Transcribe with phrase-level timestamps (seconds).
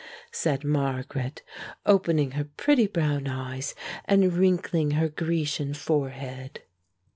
[0.31, 1.43] said Margaret,
[1.85, 6.61] opening her pretty brown eyes and wrinkling her Grecian forehead.